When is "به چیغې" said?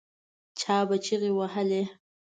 0.87-1.31